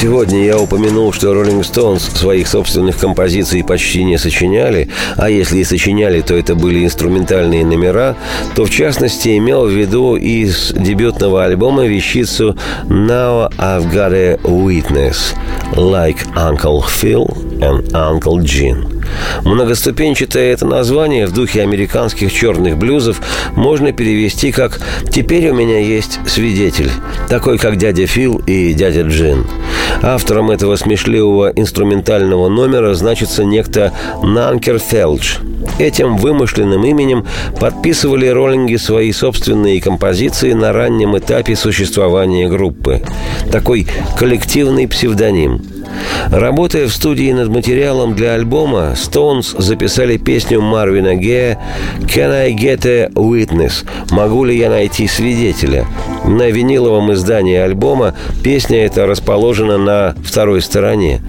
Сегодня 0.00 0.44
я 0.44 0.58
упомянул, 0.58 1.12
что 1.12 1.32
Роллинг 1.32 1.64
Стоунс 1.64 2.02
своих 2.02 2.48
собственных 2.48 2.98
композиций 2.98 3.64
почти 3.64 4.04
не 4.04 4.18
сочиняли, 4.18 4.88
а 5.16 5.30
если 5.30 5.58
и 5.58 5.64
сочиняли, 5.64 6.20
то 6.20 6.34
это 6.34 6.54
были 6.54 6.84
инструментальные 6.84 7.64
номера, 7.64 8.16
то 8.54 8.64
в 8.64 8.70
частности 8.70 9.36
имел 9.38 9.66
в 9.66 9.70
виду 9.70 10.16
из 10.16 10.72
дебютного 10.72 11.44
альбома 11.44 11.86
вещицу 11.86 12.56
«Now 12.84 13.50
I've 13.58 13.90
Got 13.92 14.12
a 14.12 14.34
Witness» 14.42 15.34
«Like 15.72 16.18
Uncle 16.34 16.82
Phil 16.84 17.26
and 17.60 17.90
Uncle 17.92 18.40
Gene». 18.40 18.96
Многоступенчатое 19.44 20.52
это 20.52 20.66
название 20.66 21.26
в 21.26 21.32
духе 21.32 21.62
американских 21.62 22.32
черных 22.32 22.76
блюзов 22.76 23.20
можно 23.54 23.92
перевести 23.92 24.52
как 24.52 24.80
«Теперь 25.10 25.48
у 25.50 25.54
меня 25.54 25.78
есть 25.78 26.18
свидетель», 26.26 26.90
такой 27.28 27.58
как 27.58 27.76
дядя 27.76 28.06
Фил 28.06 28.42
и 28.46 28.74
дядя 28.74 29.02
Джин. 29.02 29.46
Автором 30.02 30.50
этого 30.50 30.76
смешливого 30.76 31.50
инструментального 31.54 32.48
номера 32.48 32.94
значится 32.94 33.44
некто 33.44 33.92
Нанкер 34.22 34.78
Фелдж. 34.78 35.38
Этим 35.78 36.16
вымышленным 36.16 36.84
именем 36.84 37.26
подписывали 37.60 38.26
роллинги 38.28 38.76
свои 38.76 39.12
собственные 39.12 39.80
композиции 39.80 40.52
на 40.52 40.72
раннем 40.72 41.16
этапе 41.18 41.56
существования 41.56 42.48
группы. 42.48 43.02
Такой 43.50 43.86
коллективный 44.18 44.88
псевдоним– 44.88 45.62
Работая 46.30 46.86
в 46.86 46.92
студии 46.92 47.32
над 47.32 47.48
материалом 47.48 48.14
для 48.14 48.34
альбома, 48.34 48.94
Stones 48.94 49.60
записали 49.60 50.16
песню 50.16 50.60
Марвина 50.60 51.14
Гея 51.14 51.58
«Can 52.00 52.32
I 52.32 52.52
get 52.54 52.86
a 52.86 53.08
witness?» 53.14 53.84
«Могу 54.10 54.44
ли 54.44 54.56
я 54.56 54.70
найти 54.70 55.06
свидетеля?» 55.06 55.86
На 56.24 56.50
виниловом 56.50 57.12
издании 57.12 57.56
альбома 57.56 58.14
песня 58.42 58.84
эта 58.84 59.06
расположена 59.06 59.78
на 59.78 60.14
второй 60.24 60.60
стороне. 60.60 61.22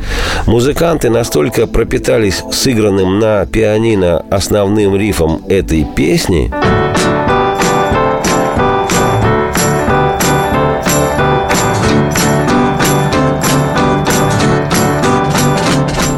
Музыканты 0.48 1.10
настолько 1.10 1.68
пропитались 1.68 2.44
сыгранным 2.52 3.20
на 3.20 3.46
пианино 3.46 4.26
основным 4.32 4.96
рифом 4.96 5.42
этой 5.50 5.86
песни, 5.96 6.52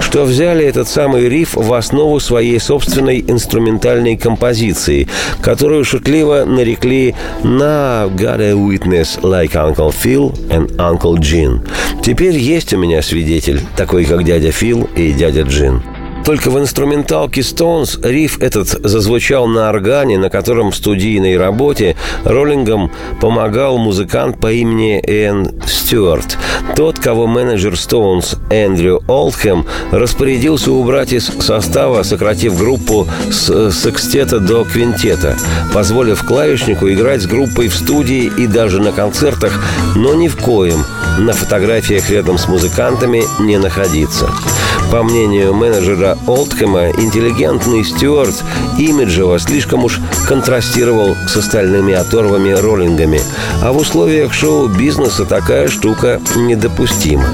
что 0.10 0.24
взяли 0.24 0.66
этот 0.66 0.88
самый 0.88 1.30
риф 1.30 1.54
в 1.54 1.72
основу 1.72 2.20
своей 2.20 2.60
собственной 2.60 3.24
инструментальной 3.28 4.18
композиции, 4.18 5.08
которую 5.40 5.86
шутливо 5.86 6.46
нарекли 6.46 7.14
«Now 7.44 8.12
got 8.16 8.42
a 8.42 8.54
witness 8.54 9.22
like 9.22 9.52
Uncle 9.52 9.94
Phil 9.94 10.34
and 10.50 10.76
Uncle 10.78 11.18
Gene». 11.20 11.62
Теперь 12.02 12.36
есть 12.36 12.74
у 12.74 12.78
меня 12.80 13.04
свидетель, 13.04 13.62
такой 13.78 14.04
как 14.06 14.24
дядя 14.24 14.52
Фил 14.52 14.90
и 14.96 15.12
дядя 15.12 15.44
Джин. 15.44 15.84
Только 16.26 16.52
в 16.52 16.60
инструменталке 16.60 17.42
Stones 17.42 18.00
риф 18.08 18.40
этот 18.42 18.68
зазвучал 18.68 19.48
на 19.48 19.70
органе, 19.70 20.18
на 20.18 20.30
котором 20.30 20.72
в 20.72 20.76
студийной 20.76 21.38
работе 21.38 21.96
роллингам 22.24 22.92
помогал 23.20 23.78
музыкант 23.78 24.40
по 24.40 24.52
имени 24.52 25.02
Энн 25.06 25.62
Стюарт. 25.66 26.38
Тот, 26.76 27.00
кого 27.00 27.26
менеджер 27.26 27.74
Stones 27.74 28.38
Эндрю 28.52 29.02
Олдхэм 29.08 29.66
распорядился 29.92 30.72
убрать 30.72 31.14
из 31.14 31.26
состава, 31.26 32.04
сократив 32.04 32.58
группу 32.58 33.08
с 33.32 33.72
секстета 33.72 34.40
до 34.40 34.66
квинтета, 34.66 35.36
позволив 35.74 36.24
клавишнику 36.24 36.90
играть 36.90 37.22
с 37.22 37.28
группой 37.28 37.70
в 37.70 37.76
студии 37.76 38.32
и 38.38 38.46
даже 38.46 38.80
на 38.80 38.92
концертах, 38.92 39.60
но 39.96 40.14
ни 40.14 40.28
в 40.28 40.38
коем 40.38 40.86
на 41.20 41.34
фотографиях 41.34 42.10
рядом 42.10 42.38
с 42.38 42.48
музыкантами 42.48 43.24
не 43.40 43.58
находиться. 43.58 44.30
По 44.92 45.04
мнению 45.04 45.54
менеджера 45.54 46.18
Олдхэма, 46.26 46.90
интеллигентный 46.92 47.84
Стюарт 47.84 48.44
имиджево 48.78 49.38
слишком 49.38 49.84
уж 49.84 50.00
контрастировал 50.28 51.16
с 51.28 51.36
остальными 51.38 51.94
оторвами-роллингами, 51.94 53.22
а 53.62 53.72
в 53.72 53.78
условиях 53.78 54.34
шоу-бизнеса 54.34 55.26
такая 55.26 55.68
штука 55.68 56.20
недопустима. 56.36 57.28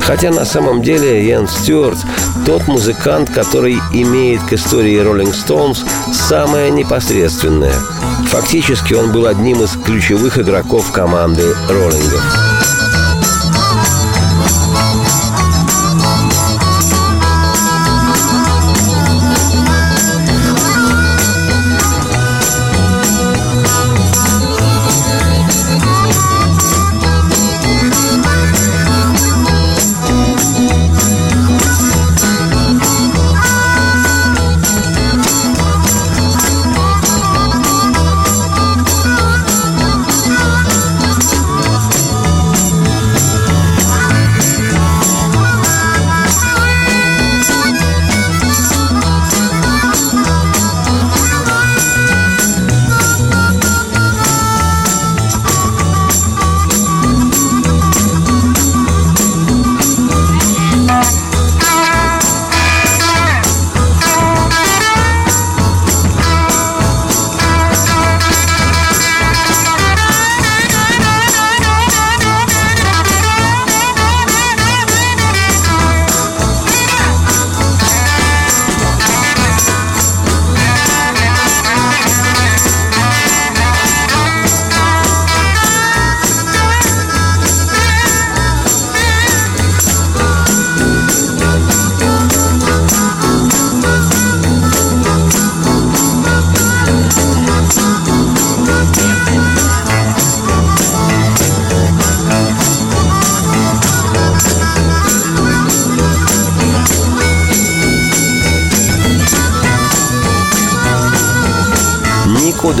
Хотя 0.00 0.30
на 0.30 0.44
самом 0.44 0.82
деле 0.82 1.26
Ян 1.26 1.48
Стюарт– 1.48 1.98
тот 2.46 2.66
музыкант, 2.66 3.30
который 3.30 3.78
имеет 3.92 4.42
к 4.42 4.52
истории 4.52 4.98
Роллинг 4.98 5.34
Стоунс 5.34 5.84
самое 6.12 6.70
непосредственное. 6.70 7.74
Фактически 8.26 8.94
он 8.94 9.12
был 9.12 9.26
одним 9.26 9.62
из 9.62 9.70
ключевых 9.84 10.38
игроков 10.38 10.90
команды 10.92 11.54
роллингов. 11.68 12.47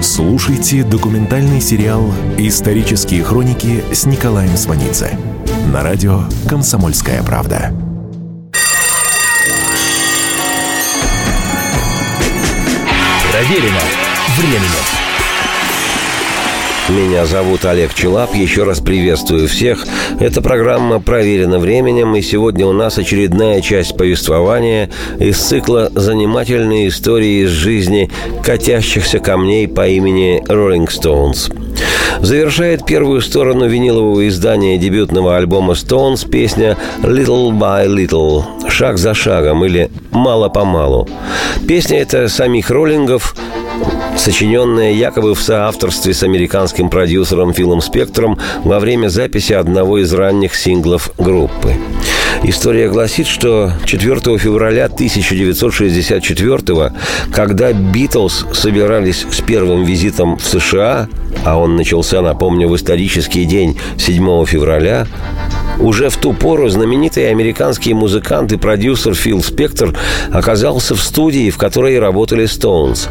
Слушайте 0.00 0.84
документальный 0.84 1.60
сериал 1.60 2.12
«Исторические 2.36 3.24
хроники» 3.24 3.82
с 3.92 4.06
Николаем 4.06 4.56
Сванидзе 4.56 5.18
на 5.72 5.82
радио 5.82 6.22
«Комсомольская 6.48 7.20
правда». 7.24 7.72
Проверено 13.32 13.80
временем. 14.36 14.97
Меня 16.88 17.26
зовут 17.26 17.66
Олег 17.66 17.92
Челап. 17.92 18.34
Еще 18.34 18.62
раз 18.62 18.80
приветствую 18.80 19.46
всех. 19.46 19.84
Эта 20.20 20.40
программа 20.40 21.00
проверена 21.00 21.58
временем, 21.58 22.16
и 22.16 22.22
сегодня 22.22 22.66
у 22.66 22.72
нас 22.72 22.96
очередная 22.96 23.60
часть 23.60 23.94
повествования 23.94 24.88
из 25.18 25.36
цикла 25.36 25.92
«Занимательные 25.94 26.88
истории 26.88 27.44
из 27.44 27.50
жизни 27.50 28.10
катящихся 28.42 29.18
камней 29.18 29.68
по 29.68 29.86
имени 29.86 30.42
Rolling 30.48 30.88
Stones». 30.88 31.54
Завершает 32.22 32.86
первую 32.86 33.20
сторону 33.20 33.68
винилового 33.68 34.26
издания 34.26 34.78
дебютного 34.78 35.36
альбома 35.36 35.74
Stones 35.74 36.26
песня 36.26 36.78
«Little 37.02 37.50
by 37.50 37.86
Little»– 37.86 38.44
«Шаг 38.70 38.96
за 38.96 39.12
шагом» 39.12 39.62
или 39.62 39.90
«Мало-помалу». 40.10 41.06
Песня 41.68 42.00
эта 42.00 42.28
самих 42.28 42.70
роллингов– 42.70 43.36
сочиненная 44.18 44.92
якобы 44.92 45.34
в 45.34 45.40
соавторстве 45.40 46.12
с 46.12 46.22
американским 46.22 46.90
продюсером 46.90 47.54
Филом 47.54 47.80
Спектром 47.80 48.38
во 48.64 48.80
время 48.80 49.08
записи 49.08 49.52
одного 49.52 49.98
из 49.98 50.12
ранних 50.12 50.54
синглов 50.54 51.12
группы. 51.16 51.74
История 52.42 52.88
гласит, 52.88 53.26
что 53.26 53.72
4 53.84 54.38
февраля 54.38 54.86
1964 54.86 56.92
когда 57.32 57.72
Битлз 57.72 58.46
собирались 58.52 59.26
с 59.30 59.40
первым 59.40 59.84
визитом 59.84 60.36
в 60.36 60.44
США, 60.44 61.08
а 61.44 61.58
он 61.58 61.76
начался, 61.76 62.22
напомню, 62.22 62.68
в 62.68 62.76
исторический 62.76 63.44
день 63.44 63.78
7 63.98 64.44
февраля, 64.46 65.06
уже 65.80 66.08
в 66.08 66.16
ту 66.16 66.32
пору 66.32 66.68
знаменитый 66.68 67.30
американский 67.30 67.94
музыкант 67.94 68.52
и 68.52 68.56
продюсер 68.56 69.14
Фил 69.14 69.42
Спектр 69.42 69.96
оказался 70.32 70.94
в 70.94 71.00
студии, 71.00 71.50
в 71.50 71.58
которой 71.58 71.98
работали 71.98 72.46
Стоунс. 72.46 73.08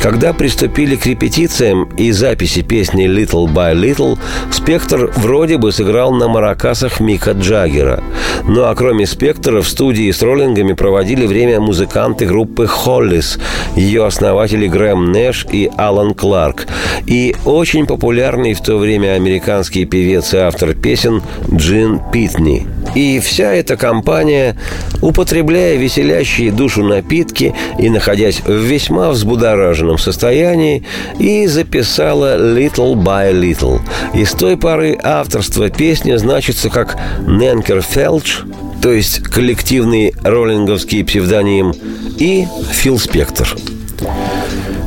Когда 0.00 0.32
приступили 0.32 0.96
к 0.96 1.06
репетициям 1.06 1.84
и 1.96 2.10
записи 2.12 2.62
песни 2.62 3.06
«Little 3.06 3.46
by 3.46 3.74
Little», 3.74 4.18
Спектр 4.50 5.10
вроде 5.16 5.58
бы 5.58 5.72
сыграл 5.72 6.12
на 6.12 6.28
маракасах 6.28 7.00
Мика 7.00 7.32
Джаггера. 7.32 8.02
Ну 8.48 8.64
а 8.64 8.74
кроме 8.74 9.06
Спектра 9.06 9.60
в 9.60 9.68
студии 9.68 10.10
с 10.10 10.22
роллингами 10.22 10.72
проводили 10.72 11.26
время 11.26 11.60
музыканты 11.60 12.26
группы 12.26 12.66
«Холлис», 12.66 13.38
ее 13.74 14.06
основатели 14.06 14.66
Грэм 14.66 15.12
Нэш 15.12 15.46
и 15.50 15.70
Алан 15.76 16.14
Кларк, 16.14 16.66
и 17.06 17.34
очень 17.44 17.86
популярный 17.86 18.54
в 18.54 18.60
то 18.60 18.76
время 18.76 19.14
американский 19.14 19.84
певец 19.84 20.34
и 20.34 20.38
автор 20.38 20.74
песен 20.74 21.22
Джин 21.52 22.00
Питни. 22.12 22.66
И 22.94 23.20
вся 23.20 23.52
эта 23.52 23.76
компания, 23.76 24.56
употребляя 25.02 25.76
веселящие 25.76 26.50
душу 26.50 26.82
напитки 26.82 27.54
и 27.78 27.90
находясь 27.90 28.40
в 28.40 28.52
весьма 28.52 29.10
взбудораженном 29.10 29.98
состоянии, 29.98 30.84
и 31.18 31.46
записала 31.46 32.38
«Little 32.38 32.94
by 32.94 33.32
Little». 33.32 33.80
И 34.14 34.24
с 34.24 34.32
той 34.32 34.56
поры 34.56 34.98
авторство 35.02 35.68
песни 35.68 36.14
значится 36.16 36.70
как 36.70 36.96
«Ненкер 37.26 37.82
Фелч», 37.82 38.38
то 38.80 38.92
есть 38.92 39.22
коллективный 39.22 40.14
роллинговский 40.22 41.04
псевдоним, 41.04 41.74
и 42.18 42.46
Фил 42.72 42.98
Спектр. 42.98 43.56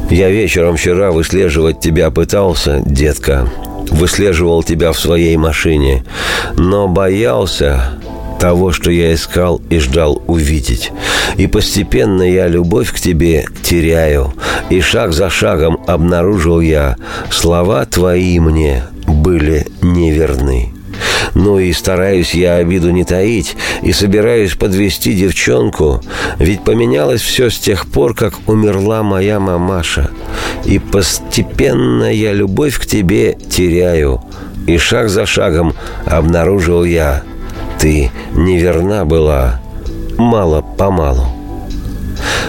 Я 0.10 0.30
вечером 0.30 0.78
вчера 0.78 1.12
выслеживать 1.12 1.80
тебя 1.80 2.10
пытался, 2.10 2.82
детка, 2.86 3.48
выслеживал 3.90 4.64
тебя 4.64 4.92
в 4.92 5.00
своей 5.00 5.36
машине, 5.38 6.04
но 6.58 6.88
боялся 6.88 8.00
того, 8.40 8.72
что 8.72 8.90
я 8.90 9.14
искал 9.14 9.62
и 9.70 9.80
ждал 9.80 10.24
увидеть. 10.28 10.92
И 11.38 11.48
постепенно 11.48 12.24
я 12.24 12.48
любовь 12.48 12.92
к 12.92 13.00
тебе 13.00 13.46
теряю, 13.62 14.34
и 14.70 14.82
шаг 14.82 15.14
за 15.14 15.30
шагом 15.30 15.80
обнаружил 15.88 16.62
я, 16.62 16.96
слова 17.30 17.86
твои 17.86 18.40
мне 18.40 18.84
были 19.08 19.68
неверны. 19.82 20.79
Ну 21.34 21.60
и 21.60 21.72
стараюсь 21.74 22.34
я 22.34 22.56
обиду 22.56 22.90
не 22.92 23.04
таить 23.04 23.56
и 23.82 23.92
собираюсь 23.92 24.56
подвести 24.56 25.14
девчонку, 25.14 26.02
ведь 26.38 26.64
поменялось 26.64 27.22
все 27.22 27.50
с 27.50 27.58
тех 27.58 27.88
пор, 27.88 28.14
как 28.14 28.34
умерла 28.48 29.04
моя 29.04 29.40
мамаша. 29.40 30.10
И 30.66 30.80
постепенно 30.80 32.12
я 32.12 32.34
любовь 32.34 32.80
к 32.80 32.86
тебе 32.86 33.38
теряю, 33.50 34.22
и 34.68 34.78
шаг 34.78 35.10
за 35.10 35.26
шагом 35.26 35.74
обнаружил 36.06 36.84
я, 36.84 37.24
ты 37.80 38.12
неверна 38.34 39.06
была, 39.06 39.62
мало-помалу. 40.18 41.39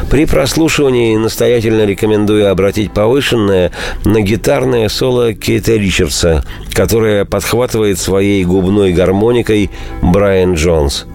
При 0.08 0.24
прослушивании 0.24 1.16
настоятельно 1.16 1.84
рекомендую 1.84 2.50
обратить 2.50 2.92
повышенное 2.92 3.72
на 4.04 4.20
гитарное 4.20 4.88
соло 4.88 5.34
Кейта 5.34 5.76
Ричардса, 5.76 6.44
которое 6.72 7.24
подхватывает 7.24 7.98
своей 7.98 8.44
губной 8.44 8.92
гармоникой 8.92 9.70
Брайан 10.02 10.54
Джонс. 10.54 11.06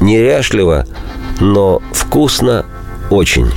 Неряшливо, 0.00 0.86
но 1.40 1.82
вкусно 1.92 2.64
очень. 3.10 3.50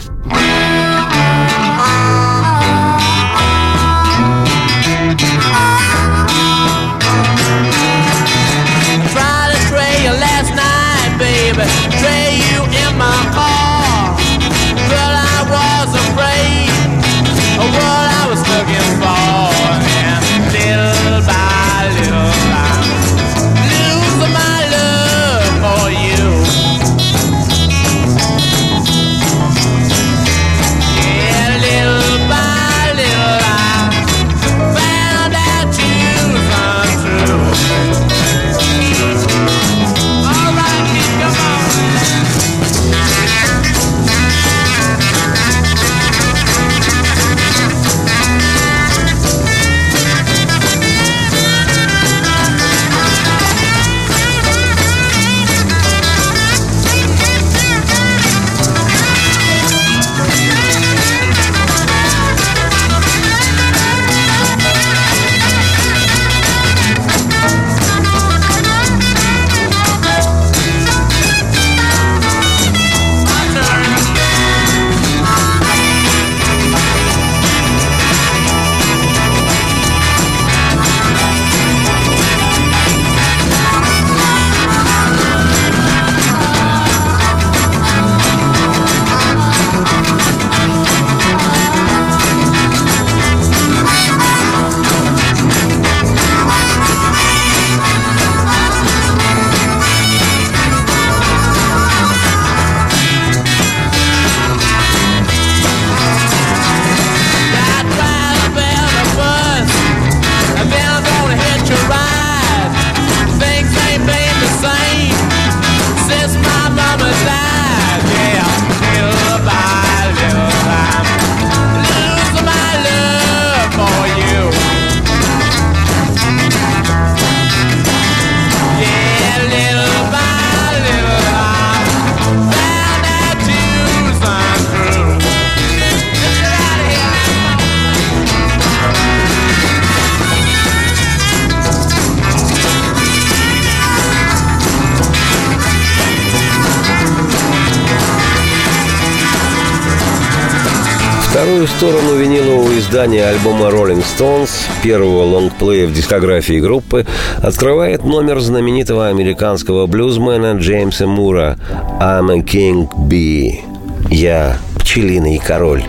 Вторую 151.65 151.95
сторону 151.95 152.19
винилового 152.19 152.77
издания 152.77 153.25
альбома 153.25 153.69
Rolling 153.69 154.03
Stones, 154.03 154.51
первого 154.83 155.23
лонгплея 155.23 155.87
в 155.87 155.93
дискографии 155.93 156.59
группы, 156.59 157.07
открывает 157.41 158.03
номер 158.03 158.39
знаменитого 158.39 159.07
американского 159.07 159.87
блюзмена 159.87 160.57
Джеймса 160.59 161.07
Мура 161.07 161.57
«I'm 161.99 162.31
a 162.31 162.41
King 162.41 162.87
Bee»– 163.09 163.61
«Я 164.11 164.57
пчелиный 164.79 165.39
король». 165.39 165.83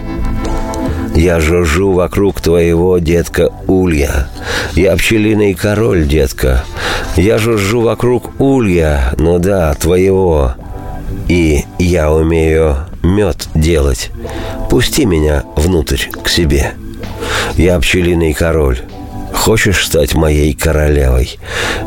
Я 1.15 1.41
жужжу 1.41 1.93
вокруг 1.93 2.41
твоего, 2.41 2.97
детка, 2.97 3.51
улья. 3.67 4.29
Я 4.75 4.97
пчелиный 4.97 5.53
король, 5.53 6.07
детка. 6.07 6.65
Я 7.17 7.37
жужжу 7.37 7.83
вокруг 7.83 8.41
улья, 8.41 9.13
ну 9.19 9.39
да, 9.39 9.75
твоего. 9.75 10.55
И 11.29 11.65
я 11.79 12.11
умею 12.11 12.77
мед 13.07 13.49
делать. 13.55 14.11
Пусти 14.69 15.05
меня 15.05 15.45
внутрь 15.57 16.09
к 16.23 16.29
себе. 16.29 16.75
Я 17.57 17.79
пчелиный 17.79 18.35
король. 18.35 18.81
Хочешь 19.33 19.87
стать 19.87 20.15
моей 20.15 20.55
королевой? 20.55 21.39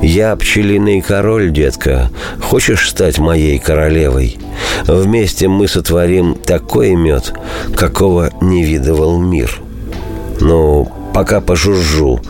Я 0.02 0.36
пчелиный 0.36 1.02
король, 1.02 1.52
детка. 1.52 2.10
Хочешь 2.42 2.90
стать 2.90 3.18
моей 3.18 3.60
королевой? 3.60 4.38
Вместе 4.86 5.48
мы 5.48 5.68
сотворим 5.68 6.36
такой 6.36 6.96
мед, 6.96 7.34
какого 7.76 8.32
не 8.42 8.64
видывал 8.64 9.20
мир. 9.20 9.60
Ну, 10.40 10.90
пока 11.14 11.42
пожужжу, 11.42 12.22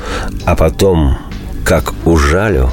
а 0.45 0.55
потом, 0.55 1.17
как 1.63 1.93
ужалю, 2.05 2.71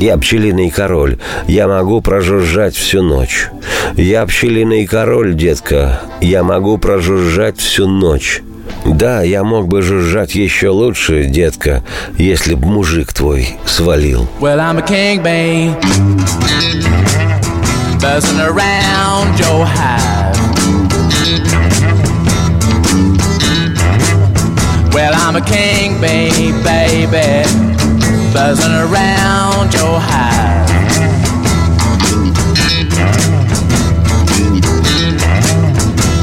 я 0.00 0.16
пчелиный 0.18 0.70
король. 0.70 1.18
Я 1.46 1.68
могу 1.68 2.00
прожужжать 2.00 2.74
всю 2.74 3.02
ночь. 3.02 3.48
Я 3.94 4.26
пчелиный 4.26 4.86
король, 4.86 5.34
детка. 5.34 6.00
Я 6.20 6.42
могу 6.42 6.78
прожужжать 6.78 7.58
всю 7.58 7.86
ночь. 7.86 8.42
Да, 8.84 9.22
я 9.22 9.44
мог 9.44 9.68
бы 9.68 9.82
жужжать 9.82 10.34
еще 10.34 10.70
лучше, 10.70 11.24
детка, 11.24 11.84
если 12.16 12.54
б 12.54 12.66
мужик 12.66 13.12
твой 13.12 13.56
свалил. 13.66 14.26
Well, 14.40 14.58
I'm 14.58 14.78
a 14.78 14.82
king, 14.82 15.22
babe. 15.22 15.74
buzzing 18.00 18.40
around 18.40 19.38
your 19.38 19.66
hive. 19.66 20.36
Well, 24.94 25.12
I'm 25.14 25.36
a 25.36 25.44
king 25.44 26.00
bee, 26.00 26.52
baby, 26.64 27.69
buzzing 28.32 28.72
around 28.72 29.72
your 29.74 29.98
hive. 30.00 30.70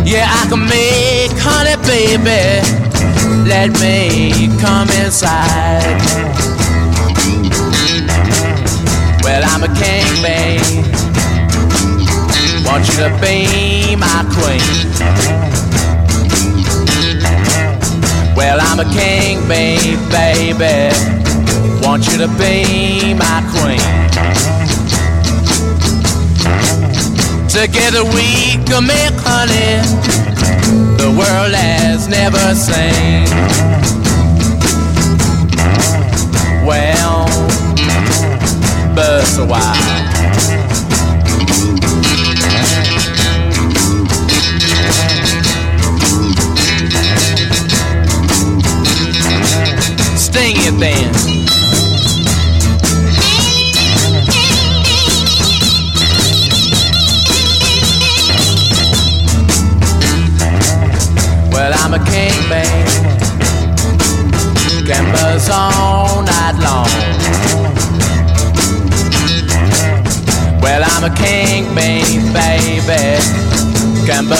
Yeah, 0.06 0.28
I 0.30 0.48
can 0.50 0.64
make 0.68 1.32
honey, 1.38 1.76
baby. 1.86 2.62
Let 3.48 3.72
me 3.82 4.50
come 4.60 4.90
inside. 5.04 6.02
Well, 9.24 9.44
I'm 9.46 9.64
a 9.64 9.74
king, 9.76 10.24
babe 10.24 10.98
Want 12.68 12.86
you 12.90 12.96
to 12.96 13.10
be 13.22 13.96
my 13.96 14.26
queen. 14.36 14.88
Well, 18.36 18.60
I'm 18.62 18.80
a 18.80 18.94
king, 18.94 19.48
babe, 19.48 19.98
baby. 20.12 21.27
Want 21.82 22.06
you 22.12 22.18
to 22.18 22.28
be 22.38 23.14
my 23.14 23.42
queen. 23.54 23.80
Together 27.50 28.04
we 28.04 28.58
can 28.66 28.86
make 28.86 29.16
honey 29.26 29.82
the 30.98 31.10
world 31.18 31.54
has 31.54 32.08
never 32.08 32.56
seen. 32.56 33.26
Well, 36.66 37.26
but 38.96 39.38
a 39.38 39.46
while. 39.46 40.17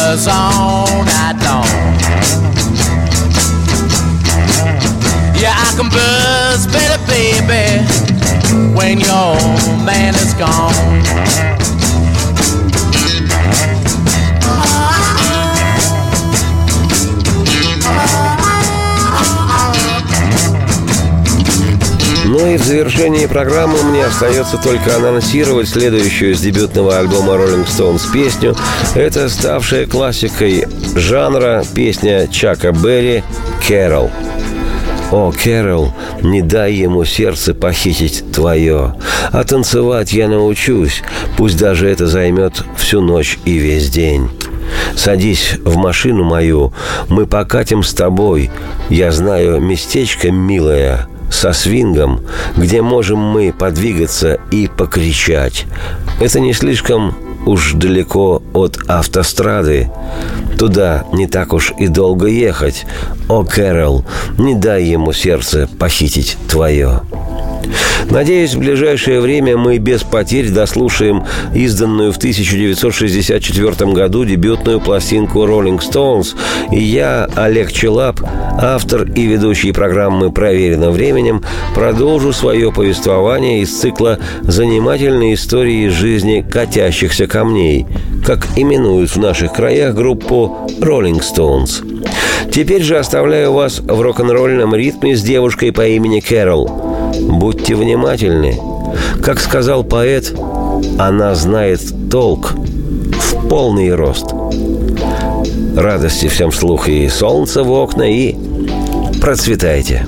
Gambas 0.08 0.28
all 0.30 1.04
night 1.04 1.36
long. 1.44 1.68
Yeah, 5.36 5.54
I 5.54 5.74
can 5.76 5.90
buzz 5.90 6.66
better, 6.68 6.98
baby, 7.08 7.84
when 8.74 9.02
your 9.02 9.36
man 9.84 10.16
is 10.16 10.34
gone. 10.36 11.07
Завершении 22.68 23.26
программы 23.28 23.82
мне 23.84 24.04
остается 24.04 24.58
только 24.58 24.98
анонсировать 24.98 25.70
следующую 25.70 26.34
из 26.34 26.42
дебютного 26.42 26.98
альбома 26.98 27.36
Rolling 27.36 27.66
Stones 27.66 28.12
песню. 28.12 28.58
Это 28.94 29.30
ставшая 29.30 29.86
классикой 29.86 30.66
жанра 30.94 31.64
песня 31.74 32.28
Чака 32.28 32.74
Берри 32.74 33.24
«Кэрол». 33.66 34.12
О, 35.12 35.32
Кэрол, 35.32 35.94
не 36.22 36.42
дай 36.42 36.74
ему 36.74 37.06
сердце 37.06 37.54
похитить 37.54 38.26
твое. 38.34 38.96
А 39.32 39.44
танцевать 39.46 40.12
я 40.12 40.28
научусь, 40.28 41.04
пусть 41.38 41.58
даже 41.58 41.88
это 41.88 42.06
займет 42.06 42.66
всю 42.76 43.00
ночь 43.00 43.40
и 43.46 43.54
весь 43.54 43.90
день. 43.90 44.30
Садись 44.98 45.54
в 45.64 45.78
машину 45.78 46.26
мою, 46.26 46.74
мы 47.08 47.28
покатим 47.28 47.82
с 47.82 47.94
тобой. 47.94 48.52
Я 48.90 49.14
знаю 49.14 49.62
местечко 49.62 50.32
милое, 50.32 51.08
со 51.30 51.54
свингом, 51.54 52.22
где 52.56 52.82
можем 52.82 53.20
мы 53.20 53.54
подвигаться 53.54 54.40
и 54.52 54.68
покричать. 54.68 55.66
Это 56.20 56.40
не 56.40 56.54
слишком 56.54 57.16
уж 57.46 57.74
далеко 57.74 58.42
от 58.54 58.78
автострады. 58.88 59.90
Туда 60.58 61.06
не 61.14 61.28
так 61.28 61.54
уж 61.54 61.74
и 61.78 61.88
долго 61.88 62.28
ехать. 62.28 62.86
О, 63.30 63.44
Кэрол, 63.44 64.06
не 64.38 64.56
дай 64.56 64.84
ему 64.84 65.14
сердце 65.14 65.70
похитить 65.80 66.38
твое. 66.50 67.02
Надеюсь, 68.10 68.54
в 68.54 68.60
ближайшее 68.60 69.20
время 69.20 69.58
мы 69.58 69.78
без 69.80 70.04
потерь 70.04 70.50
дослушаем 70.50 71.24
изданную 71.54 72.14
в 72.14 72.18
1964 72.18 73.92
году 73.92 74.24
дебютную 74.24 74.80
пластинку 74.80 75.46
Rolling 75.46 75.80
Stones. 75.80 76.36
И 76.72 76.82
я, 76.82 77.28
Олег 77.36 77.72
Челап, 77.72 78.22
автор 78.60 79.04
и 79.04 79.26
ведущий 79.26 79.72
программы 79.72 80.32
«Проверено 80.32 80.92
временем», 80.92 81.44
продолжу 81.76 82.32
свое 82.32 82.72
повествование 82.72 83.62
из 83.62 83.78
цикла 83.78 84.20
«Занимательные 84.42 85.34
истории 85.34 85.88
из 85.88 85.94
жизни 85.94 86.46
катящихся 86.50 87.28
камней», 87.28 87.88
как 88.26 88.48
именуют 88.56 89.12
в 89.12 89.18
наших 89.18 89.54
краях 89.54 89.96
группу 89.96 90.70
Rolling 90.80 91.22
Stones. 91.22 91.84
Теперь 92.52 92.84
же 92.84 92.98
оставляю 92.98 93.52
вас 93.52 93.80
в 93.80 94.02
рок-н-ролльном 94.02 94.74
ритме 94.74 95.16
с 95.16 95.22
девушкой 95.22 95.74
по 95.74 95.86
имени 95.86 96.22
Кэрол– 96.22 96.96
Будьте 97.28 97.76
внимательны. 97.76 98.58
Как 99.22 99.40
сказал 99.40 99.84
поэт, 99.84 100.34
она 100.98 101.36
знает 101.36 101.82
толк 102.10 102.54
в 102.54 103.48
полный 103.50 103.94
рост. 103.94 104.34
Радости 105.76 106.28
всем 106.28 106.52
слух 106.52 106.88
и 106.88 107.08
солнца 107.10 107.64
в 107.64 107.72
окна, 107.72 108.04
и 108.04 108.36
процветайте. 109.22 110.08